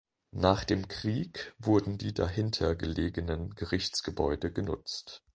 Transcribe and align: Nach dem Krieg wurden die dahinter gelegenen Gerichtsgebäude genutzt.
Nach 0.33 0.63
dem 0.63 0.87
Krieg 0.87 1.53
wurden 1.59 1.99
die 1.99 2.11
dahinter 2.11 2.75
gelegenen 2.75 3.53
Gerichtsgebäude 3.53 4.51
genutzt. 4.51 5.23